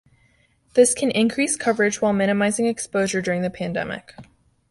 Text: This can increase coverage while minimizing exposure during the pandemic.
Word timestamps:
This 0.73 0.95
can 0.95 1.11
increase 1.11 1.55
coverage 1.55 2.01
while 2.01 2.11
minimizing 2.11 2.65
exposure 2.65 3.21
during 3.21 3.43
the 3.43 3.51
pandemic. 3.51 4.15